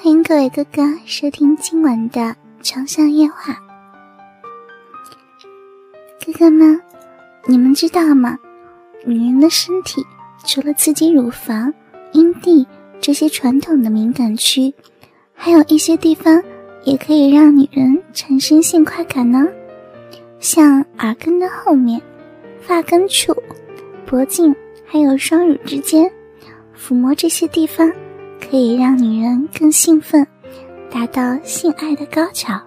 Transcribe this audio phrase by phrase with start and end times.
[0.00, 3.60] 欢迎各位哥哥收听今晚的床上夜话。
[6.24, 6.80] 哥哥们，
[7.48, 8.38] 你们知道吗？
[9.04, 10.00] 女人的身体
[10.44, 11.74] 除了刺激乳房、
[12.12, 12.64] 阴蒂
[13.00, 14.72] 这些传统的敏感区，
[15.34, 16.40] 还有一些地方
[16.84, 19.48] 也可以让女人产生性快感呢。
[20.38, 22.00] 像耳根的后面、
[22.60, 23.34] 发根处、
[24.06, 24.54] 脖颈，
[24.86, 26.08] 还有双乳之间，
[26.78, 27.92] 抚摸这些地方，
[28.40, 30.26] 可以让女人更兴奋，
[30.90, 32.60] 达到性爱的高潮。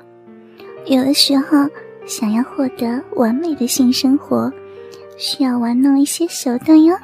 [0.86, 1.68] 有的时候，
[2.06, 4.52] 想要获得完美的性生活，
[5.18, 6.96] 需要玩弄一些手段哟。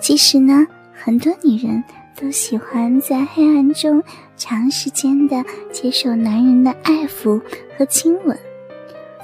[0.00, 1.82] 其实呢，很多女人
[2.20, 4.02] 都喜欢在黑暗中
[4.36, 5.42] 长时间的
[5.72, 7.40] 接受男人的爱抚
[7.76, 8.38] 和亲吻。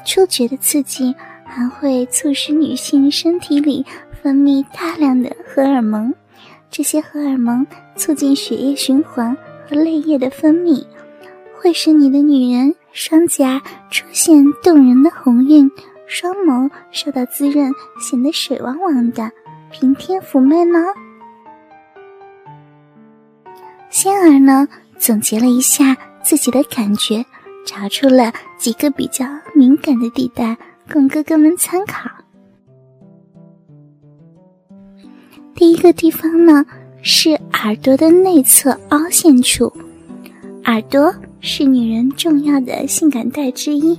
[0.07, 3.85] 触觉的刺激还会促使女性身体里
[4.23, 6.15] 分泌大量的荷尔蒙，
[6.71, 7.67] 这些荷尔蒙
[7.97, 9.37] 促进血液循环
[9.69, 10.87] 和泪液的分泌，
[11.59, 15.69] 会使你的女人双颊出现动人的红晕，
[16.07, 19.31] 双眸受到滋润，显得水汪汪的，
[19.73, 20.79] 平添妩媚呢。
[23.91, 27.25] 仙儿呢，总结了一下自己的感觉。
[27.67, 30.57] 找出了几个比较敏感的地带，
[30.91, 32.11] 供哥哥们参考。
[35.61, 36.65] 第一个地方呢
[37.03, 39.71] 是耳朵的内侧凹陷处，
[40.65, 43.95] 耳朵是女人重要的性感带之一。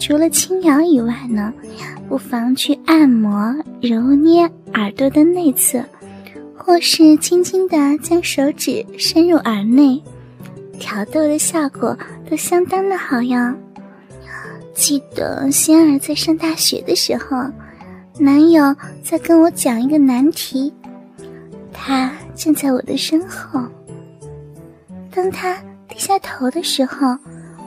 [0.00, 1.54] 除了轻摇以外呢，
[2.08, 5.80] 不妨去按摩、揉捏耳朵的内侧，
[6.56, 10.02] 或是轻轻的将手指伸入耳内。
[10.80, 11.96] 挑逗的效果
[12.28, 13.54] 都相当的好哟！
[14.74, 17.36] 记得仙儿在上大学的时候，
[18.18, 20.72] 男友在跟我讲一个难题，
[21.72, 23.60] 他站在我的身后。
[25.10, 25.56] 当他
[25.88, 27.18] 低下头的时候，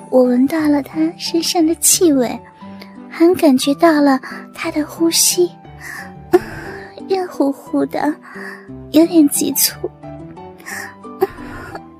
[0.09, 2.39] 我闻到了他身上的气味，
[3.09, 4.19] 还感觉到了
[4.53, 5.51] 他的呼吸，
[7.09, 8.15] 热乎乎的，
[8.91, 9.75] 有点急促。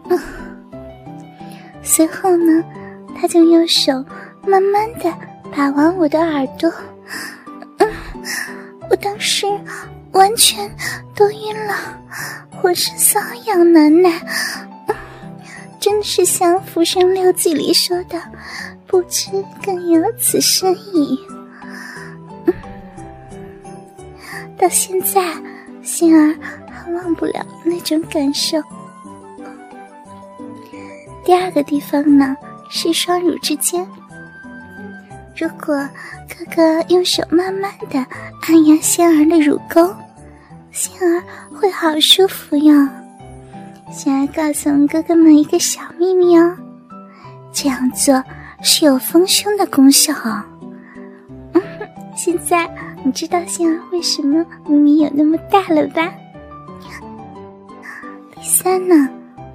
[1.84, 2.64] 随后呢，
[3.14, 3.92] 他就用手
[4.46, 5.14] 慢慢的
[5.54, 6.72] 把玩我的耳朵，
[8.90, 9.46] 我当时
[10.12, 10.70] 完全
[11.16, 11.74] 都晕了，
[12.62, 14.22] 浑身瘙痒难耐，
[15.80, 18.22] 真的是像《浮生六记》里说的，
[18.86, 19.30] 不知
[19.64, 21.20] 更有此深意。
[24.58, 25.22] 到现在，
[25.84, 26.36] 心儿
[26.72, 28.62] 还忘不了那种感受。
[31.24, 32.36] 第二个地方呢
[32.70, 33.86] 是双乳之间，
[35.38, 35.76] 如果
[36.28, 38.04] 哥哥用手慢慢的
[38.48, 39.94] 按压仙儿的乳沟，
[40.72, 41.22] 仙儿
[41.54, 42.74] 会好舒服哟。
[43.92, 46.58] 仙儿告诉哥哥们一个小秘密哦，
[47.54, 48.24] 这样做
[48.64, 50.44] 是有丰胸的功效哦。
[51.54, 52.68] 嗯哼现在
[53.04, 56.12] 你知道仙儿为什么明明有那么大了吧？
[58.36, 59.08] 第三呢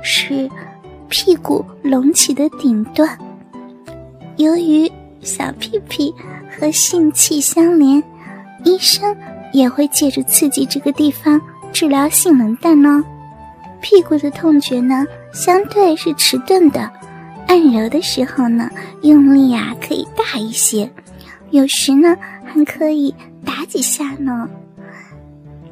[0.03, 0.49] 是。
[1.15, 3.07] 屁股隆起的顶端，
[4.39, 4.91] 由于
[5.23, 6.13] 小屁屁
[6.51, 8.03] 和性器相连，
[8.65, 9.17] 医生
[9.53, 11.41] 也会借着刺激这个地方
[11.73, 13.03] 治疗性冷淡哦。
[13.81, 16.91] 屁股的痛觉呢，相对是迟钝的，
[17.47, 18.69] 按揉的时候呢，
[19.03, 20.91] 用力呀可以大一些，
[21.51, 24.49] 有时呢还可以打几下呢。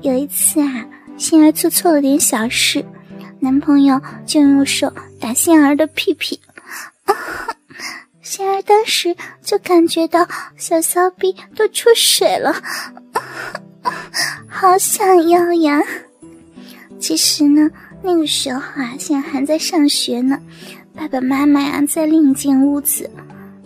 [0.00, 2.84] 有一次啊，杏儿做错了点小事。
[3.42, 6.38] 男朋友就用手打杏儿的屁屁，
[8.30, 10.24] 仙儿当时就感觉到
[10.56, 12.54] 小骚逼都出水了，
[14.48, 15.82] 好想要呀！
[17.00, 17.68] 其实呢，
[18.04, 20.38] 那个时候啊，仙儿还在上学呢，
[20.94, 23.10] 爸爸妈妈呀在另一间屋子。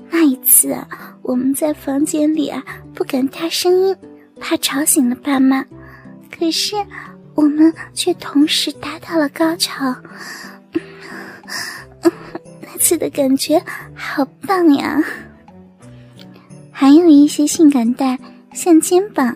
[0.09, 0.89] 那一次啊，
[1.21, 2.65] 我们在房间里啊
[2.95, 3.95] 不敢大声音，
[4.41, 5.63] 怕吵醒了爸妈，
[6.35, 6.75] 可是。
[7.37, 9.93] 我们却同时达到了高潮，
[12.85, 13.59] 那次的感觉
[13.95, 15.03] 好棒呀！
[16.71, 18.19] 还有一些性感带，
[18.53, 19.35] 像肩膀，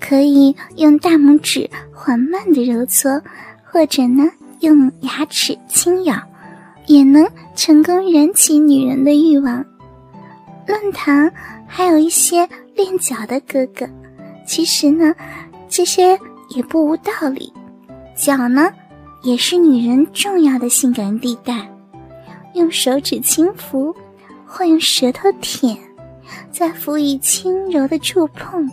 [0.00, 3.22] 可以用大拇指缓慢的揉搓，
[3.62, 4.24] 或者呢
[4.62, 6.20] 用牙齿轻咬，
[6.86, 7.24] 也能
[7.54, 9.64] 成功燃起女人的欲望。
[10.66, 11.32] 论坛
[11.68, 13.88] 还有一些练脚的哥哥，
[14.44, 15.14] 其实呢，
[15.68, 16.18] 这些。
[16.50, 17.52] 也不无道理，
[18.16, 18.72] 脚呢，
[19.24, 21.68] 也是女人重要的性感地带。
[22.56, 23.94] 用手指轻抚，
[24.46, 25.76] 或用舌头舔，
[26.50, 28.66] 再辅以轻柔的触碰，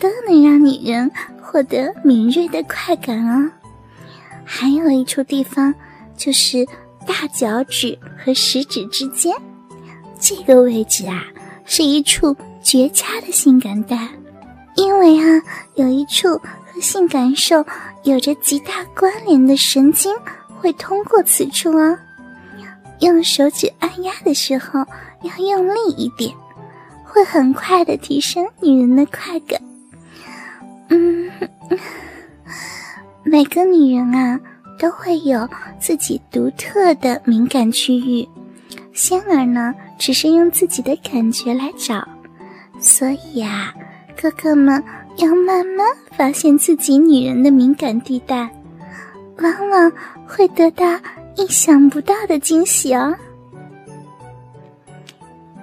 [0.00, 1.08] 都能让女人
[1.40, 3.48] 获得敏锐的快感哦。
[4.44, 5.72] 还有一处地方，
[6.16, 6.66] 就是
[7.06, 9.32] 大脚趾和食指之间，
[10.18, 11.24] 这个位置啊，
[11.64, 14.08] 是一处绝佳的性感带，
[14.74, 15.40] 因为啊，
[15.76, 17.64] 有一处和性感受
[18.02, 20.12] 有着极大关联的神经
[20.58, 21.96] 会通过此处啊。
[23.04, 24.80] 用手指按压的时候
[25.22, 26.34] 要用力一点，
[27.04, 29.60] 会很快的提升女人的快感。
[30.88, 31.30] 嗯，
[33.22, 34.40] 每个女人啊。
[34.76, 35.48] 都会有
[35.78, 38.28] 自己独特的敏感区域，
[38.92, 42.06] 仙儿呢，只是用自己的感觉来找，
[42.80, 43.72] 所以呀，
[44.20, 44.82] 哥哥们
[45.16, 48.50] 要慢慢发现自己女人的敏感地带，
[49.38, 49.92] 往往
[50.26, 50.84] 会得到
[51.36, 53.14] 意想不到的惊喜哦。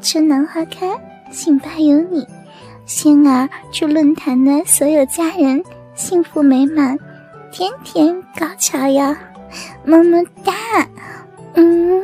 [0.01, 0.87] 春暖花开，
[1.31, 2.27] 幸吧有你，
[2.85, 5.63] 仙儿祝论坛的所有家人
[5.95, 6.97] 幸福美满。
[7.51, 9.15] 天天高潮哟，
[9.83, 10.53] 么么哒，
[11.53, 12.03] 嗯。